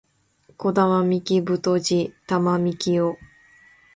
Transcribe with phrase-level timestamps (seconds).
[0.57, 3.19] 児玉幹太児玉幹太